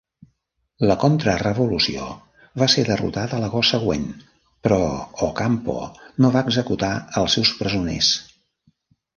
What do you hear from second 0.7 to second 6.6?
La contrarevolució va ser derrotada l'agost següent, però Ocampo no va